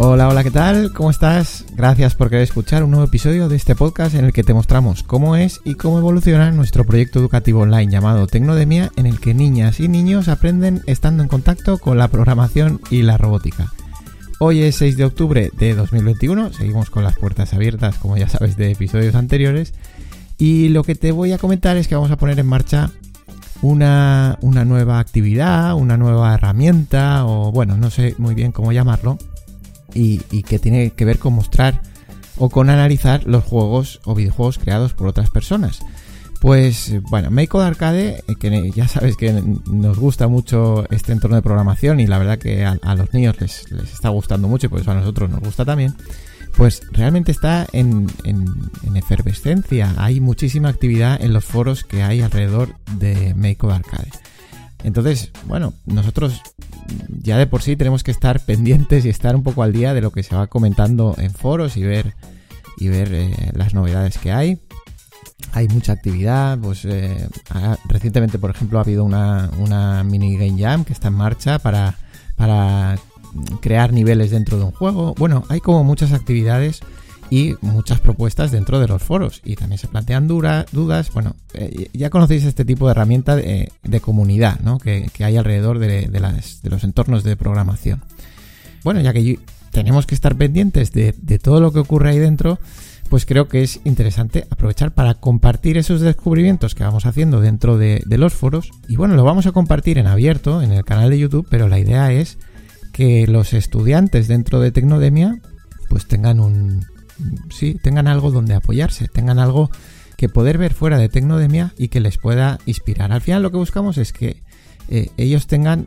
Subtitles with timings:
[0.00, 0.92] Hola, hola, ¿qué tal?
[0.92, 1.64] ¿Cómo estás?
[1.74, 5.02] Gracias por querer escuchar un nuevo episodio de este podcast en el que te mostramos
[5.02, 9.80] cómo es y cómo evoluciona nuestro proyecto educativo online llamado Tecnodemia, en el que niñas
[9.80, 13.72] y niños aprenden estando en contacto con la programación y la robótica.
[14.38, 18.56] Hoy es 6 de octubre de 2021, seguimos con las puertas abiertas, como ya sabes,
[18.56, 19.74] de episodios anteriores,
[20.38, 22.92] y lo que te voy a comentar es que vamos a poner en marcha
[23.62, 29.18] una, una nueva actividad, una nueva herramienta, o bueno, no sé muy bien cómo llamarlo,
[29.94, 31.82] y, que tiene que ver con mostrar
[32.36, 35.80] o con analizar los juegos o videojuegos creados por otras personas.
[36.40, 41.42] Pues bueno, Make Arcade, eh, que ya sabes que nos gusta mucho este entorno de
[41.42, 44.80] programación y la verdad que a, los niños les, les, está gustando mucho y por
[44.80, 45.94] eso a nosotros nos gusta también,
[46.56, 49.94] pues realmente está en, en, efervescencia.
[49.96, 54.10] Hay muchísima actividad en los foros que hay alrededor de Make Arcade.
[54.84, 56.40] Entonces, bueno, nosotros
[57.22, 60.00] ya de por sí tenemos que estar pendientes y estar un poco al día de
[60.00, 62.14] lo que se va comentando en foros y ver
[62.78, 64.60] y ver eh, las novedades que hay.
[65.52, 67.28] Hay mucha actividad, pues eh,
[67.88, 71.96] recientemente, por ejemplo, ha habido una, una mini game jam que está en marcha para,
[72.36, 72.98] para
[73.60, 75.14] crear niveles dentro de un juego.
[75.18, 76.80] Bueno, hay como muchas actividades
[77.30, 79.40] y muchas propuestas dentro de los foros.
[79.44, 81.12] Y también se plantean dudas.
[81.12, 84.78] Bueno, eh, ya conocéis este tipo de herramienta de, comunidad ¿no?
[84.78, 86.08] que, hay alrededor de,
[86.64, 88.02] los entornos de programación.
[88.84, 89.38] Bueno, ya que
[89.70, 91.12] tenemos que estar pendientes de,
[91.42, 92.58] todo lo que ocurre ahí dentro,
[93.10, 98.02] pues creo que es interesante aprovechar para compartir esos descubrimientos que vamos haciendo dentro de,
[98.08, 98.70] los foros.
[98.88, 101.78] Y bueno, lo vamos a compartir en abierto en el canal de YouTube, pero la
[101.78, 102.38] idea es
[102.92, 105.40] que los estudiantes dentro de Tecnodemia
[105.88, 106.84] pues tengan un,
[107.50, 109.70] sí, tengan algo donde apoyarse, tengan algo
[110.16, 113.12] que poder ver fuera de Tecnodemia y que les pueda inspirar.
[113.12, 114.42] Al final lo que buscamos es que
[114.88, 115.86] eh, ellos tengan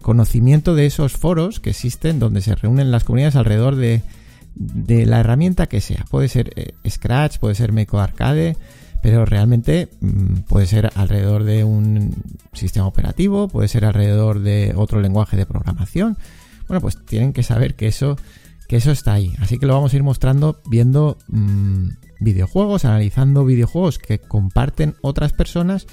[0.00, 4.02] conocimiento de esos foros que existen donde se reúnen las comunidades alrededor de,
[4.54, 6.04] la herramienta que sea.
[6.10, 8.56] Puede ser eh, Scratch, puede ser Meco Arcade,
[9.02, 12.14] pero realmente mm, puede ser alrededor de un
[12.52, 16.16] sistema operativo, puede ser alrededor de otro lenguaje de programación.
[16.68, 18.16] Bueno, pues tienen que saber que eso
[18.76, 19.34] eso está ahí.
[19.40, 21.88] Así que lo vamos a ir mostrando viendo mm,
[22.20, 25.86] videojuegos, analizando videojuegos que comparten otras personas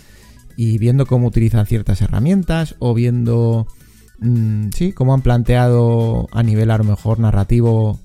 [0.58, 3.68] y viendo cómo utilizan ciertas herramientas o viendo,
[4.20, 8.00] mm, sí, cómo han planteado a nivel a lo mejor narrativo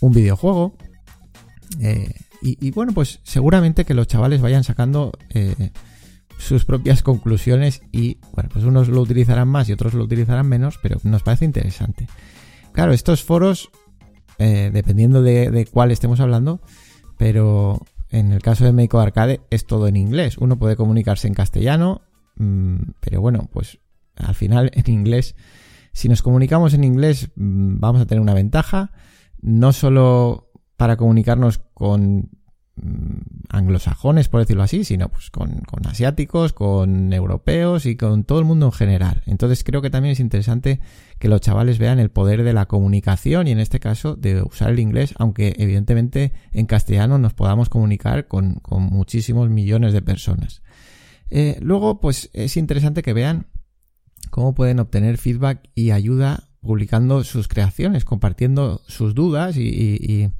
[0.00, 0.74] un videojuego.
[1.80, 5.72] Eh, y, bueno, pues seguramente que los chavales vayan sacando eh,
[6.38, 10.78] sus propias conclusiones y bueno, pues unos lo utilizarán más y otros lo utilizarán menos,
[10.82, 12.08] pero nos parece interesante.
[12.72, 13.70] Claro, estos foros
[14.40, 16.62] eh, dependiendo de, cuál estemos hablando,
[17.18, 17.78] pero
[18.08, 20.38] en el caso de Meiko Arcade es todo en inglés.
[20.38, 22.00] Uno puede comunicarse en castellano,
[22.36, 23.80] mm, pero bueno, pues
[24.16, 25.36] al final en inglés,
[25.92, 28.92] si nos comunicamos en inglés mm, vamos a tener una ventaja,
[29.42, 32.30] no solo para comunicarnos con
[33.48, 38.66] anglosajones, por decirlo así, sino pues con, asiáticos, con europeos y con todo el mundo
[38.66, 39.22] en general.
[39.26, 40.80] Entonces creo que también es interesante
[41.18, 44.70] que los chavales vean el poder de la comunicación y en este caso de usar
[44.70, 50.62] el inglés, aunque evidentemente en castellano nos podamos comunicar con, muchísimos millones de personas.
[51.30, 53.46] Eh, luego, pues es interesante que vean
[54.30, 60.30] cómo pueden obtener feedback y ayuda publicando sus creaciones, compartiendo sus dudas y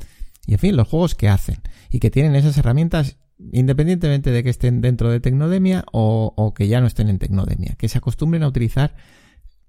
[0.54, 1.60] en fin, los juegos que hacen.
[1.90, 3.16] Y que tienen esas herramientas
[3.52, 7.88] independientemente de que estén dentro de Tecnodemia o, que ya no estén en Tecnodemia, que
[7.88, 8.94] se acostumbren a utilizar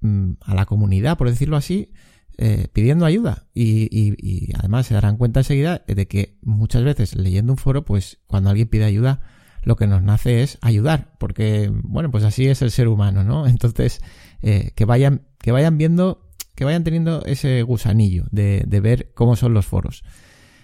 [0.01, 1.93] mm, a la comunidad, por decirlo así,
[2.37, 3.47] eh, pidiendo ayuda.
[3.53, 8.49] Y, además se darán cuenta enseguida de que muchas veces leyendo un foro, pues cuando
[8.49, 9.21] alguien pide ayuda,
[9.63, 13.47] lo que nos nace es ayudar, porque bueno, pues así es el ser humano, ¿no?
[13.47, 14.01] Entonces,
[14.41, 19.35] eh, que vayan, que vayan viendo, que vayan teniendo ese gusanillo de, de ver cómo
[19.35, 20.03] son los foros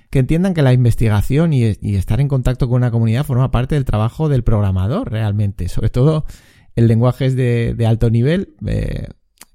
[0.09, 3.86] que entiendan que la investigación y, estar en contacto con una comunidad forma parte del
[3.86, 6.25] trabajo del programador realmente, sobre todo
[6.75, 8.56] el lenguaje es de, alto nivel.
[8.65, 9.07] Eh,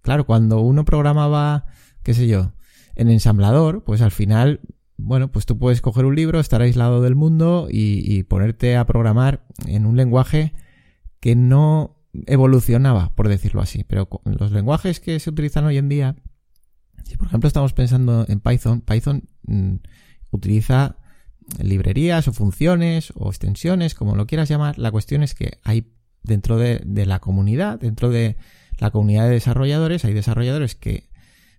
[0.03, 1.67] claro, cuando uno programaba,
[2.03, 2.53] qué sé yo,
[2.95, 4.61] en ensamblador, pues al final,
[4.97, 9.47] bueno, pues tú puedes coger un libro, estar aislado del mundo y, ponerte a programar
[9.67, 10.53] en un lenguaje
[11.21, 11.97] que no
[12.27, 13.85] evolucionaba, por decirlo así.
[13.85, 16.17] Pero los lenguajes que se utilizan hoy en día,
[17.05, 19.77] si por ejemplo estamos pensando en Python, Python mm,
[20.33, 20.97] utiliza
[21.61, 24.79] librerías o funciones o extensiones, como lo quieras llamar.
[24.79, 25.93] La cuestión es que hay
[26.23, 28.37] dentro de, la comunidad, dentro de
[28.79, 31.11] la comunidad de desarrolladores, hay desarrolladores que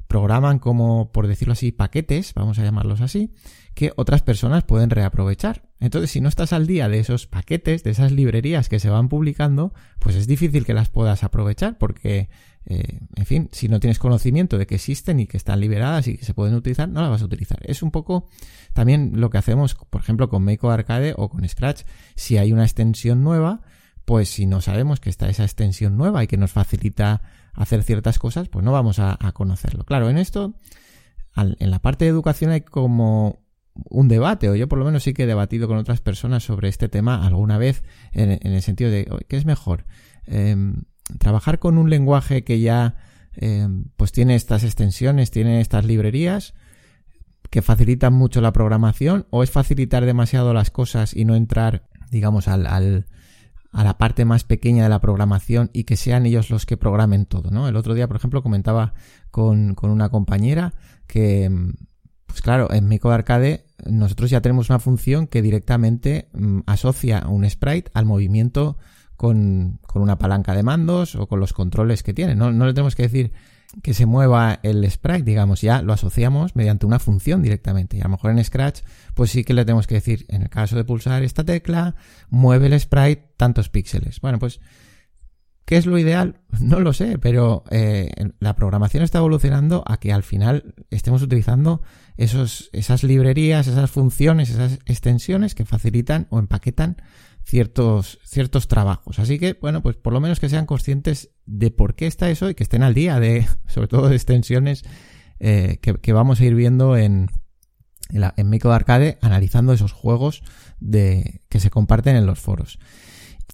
[0.08, 3.34] programan como, por decirlo así, paquetes, vamos a llamarlos así,
[3.74, 5.70] que otras personas pueden reaprovechar.
[5.80, 9.10] Entonces, si no estás al día de esos paquetes, de esas librerías que se van
[9.10, 12.30] publicando, pues es difícil que las puedas aprovechar porque
[12.66, 16.18] eh, en fin, si no tienes conocimiento de que existen y que están liberadas y
[16.18, 17.60] que se pueden utilizar, no las vas a utilizar.
[17.64, 18.30] Es un poco
[18.74, 21.84] también lo que hacemos, por ejemplo, con Make Arcade o con Scratch.
[22.16, 23.62] Si hay una extensión nueva,
[24.06, 27.22] pues si no sabemos que está esa extensión nueva y que nos facilita
[27.54, 29.84] hacer ciertas cosas, pues no vamos a, conocerlo.
[29.84, 30.56] Claro, en esto,
[31.36, 33.44] en la parte de educación hay como
[33.74, 36.70] un debate, o yo por lo menos sí que he debatido con otras personas sobre
[36.70, 39.86] este tema alguna vez, en, el sentido de, ¿qué es mejor?
[40.26, 40.84] Em,
[41.20, 42.96] trabajar con un lenguaje que ya
[43.34, 46.54] em, pues tiene estas extensiones, tiene estas librerías
[47.50, 52.48] que facilitan mucho la programación, o es facilitar demasiado las cosas y no entrar, digamos,
[52.48, 53.06] al, al
[53.74, 57.26] a la parte más pequeña de la programación y que sean ellos los que programen
[57.26, 57.68] todo, ¿no?
[57.68, 58.94] El otro día, por ejemplo, comentaba
[59.32, 60.74] con, con una compañera
[61.08, 61.52] que,
[62.28, 67.50] pues claro, en Micro Arcade nosotros ya tenemos una función que directamente mm, asocia un
[67.50, 68.78] sprite al movimiento
[69.24, 72.36] con, una palanca de mandos o con los controles que tiene.
[72.36, 73.32] No, no le tenemos que decir
[73.82, 77.96] que se mueva el sprite, digamos, ya lo asociamos mediante una función directamente.
[77.96, 78.82] Y a lo mejor en Scratch,
[79.14, 81.96] pues sí que le tenemos que decir, en el caso de pulsar esta tecla,
[82.30, 84.20] mueve el sprite tantos píxeles.
[84.20, 84.60] Bueno, pues,
[85.64, 86.42] ¿qué es lo ideal?
[86.60, 91.82] No lo sé, pero eh, la programación está evolucionando a que al final estemos utilizando
[92.18, 96.98] esos, esas librerías, esas funciones, esas extensiones que facilitan o empaquetan
[97.44, 99.20] ciertos, ciertos trabajos.
[99.20, 102.50] Así que, bueno, pues por lo menos que sean conscientes de por qué está eso
[102.50, 104.84] y que estén al día de, sobre todo de extensiones
[105.40, 107.30] eh, que, vamos a ir viendo en,
[108.10, 108.34] en, la,
[108.76, 110.44] Arcade, analizando esos juegos
[110.80, 112.80] de, que se comparten en los foros.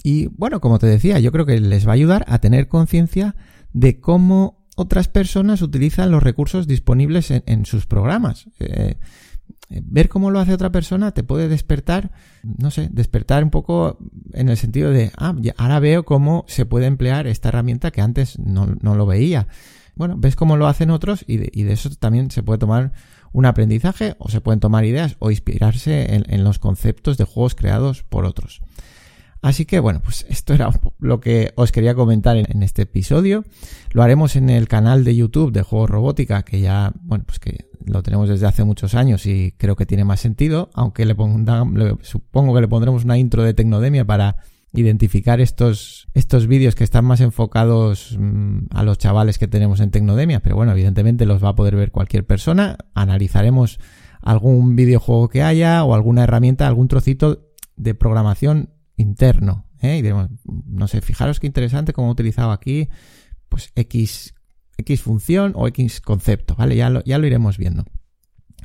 [0.04, 3.36] Y bueno, como te decía, yo creo que les va a ayudar a tener conciencia
[3.74, 8.48] de cómo otras personas utilizan los recursos disponibles en, sus programas.
[8.60, 8.96] Eh,
[9.70, 12.12] ver cómo lo hace otra persona te puede despertar,
[12.44, 14.00] no sé, despertar un poco
[14.34, 18.40] en el sentido de, ah, ahora veo cómo se puede emplear esta herramienta que antes
[18.40, 19.48] no, lo veía.
[19.96, 22.94] Bueno, ves cómo lo hacen otros y de, eso también se puede tomar
[23.32, 28.04] un aprendizaje o se pueden tomar ideas o inspirarse en los conceptos de juegos creados
[28.04, 28.62] por otros.
[29.42, 30.70] Así que bueno, pues esto era
[31.00, 33.46] lo que os quería comentar en, este episodio.
[33.92, 37.69] Lo haremos en el canal de YouTube de Juegos Robótica, que ya, bueno, pues que
[37.90, 41.16] lo tenemos desde hace muchos años y creo que tiene más sentido, aunque le,
[42.02, 44.38] supongo que le pondremos una intro de Tecnodemia para
[44.72, 49.90] identificar estos, estos vídeos que están más enfocados mm, a los chavales que tenemos en
[49.90, 52.78] Tecnodemia, pero bueno, evidentemente los va a poder ver cualquier persona.
[52.94, 53.80] Analizaremos
[54.22, 59.66] algún videojuego que haya o alguna herramienta, algún trocito de programación interno.
[59.82, 59.98] ¿eh?
[59.98, 62.90] Y diremos, no sé, fijaros qué interesante cómo he utilizado aquí,
[63.48, 64.36] pues X,
[64.80, 66.76] X función o X concepto, ¿vale?
[66.76, 67.86] Ya lo, iremos viendo.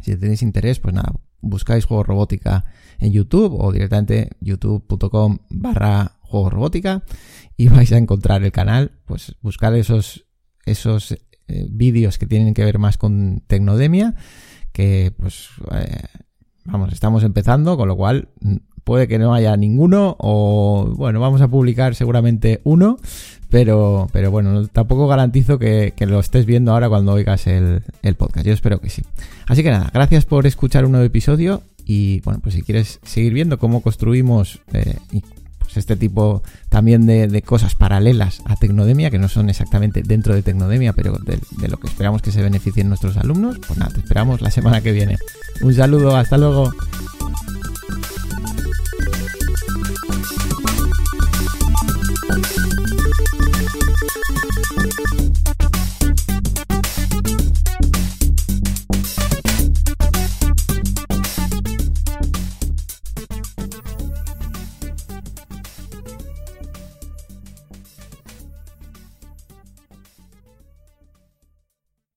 [0.02, 2.64] Si tenéis interés, pues nada, buscáis juego robótica
[2.98, 7.04] en YouTube o directamente youtube.com barra juego robótica
[7.56, 10.26] y vais a encontrar el canal, pues buscar esos,
[10.66, 14.14] esos eh, vídeos que tienen que ver más con Tecnodemia,
[14.72, 16.02] que pues, eh,
[16.64, 18.28] vamos, estamos empezando, con lo cual
[18.84, 22.98] puede que no haya ninguno o bueno, vamos a publicar seguramente uno,
[23.50, 27.82] pero, pero bueno, tampoco garantizo que, lo estés viendo ahora cuando oigas el,
[28.16, 28.46] podcast.
[28.46, 29.02] Yo espero que sí.
[29.46, 33.32] Así que nada, gracias por escuchar un nuevo episodio y bueno, pues si quieres seguir
[33.32, 34.96] viendo cómo construimos eh,
[35.58, 40.42] pues este tipo también de, cosas paralelas a Tecnodemia, que no son exactamente dentro de
[40.42, 44.00] Tecnodemia, pero de, de lo que esperamos que se beneficien nuestros alumnos, pues nada, te
[44.00, 45.16] esperamos la semana que viene.
[45.62, 46.72] Un saludo, hasta luego.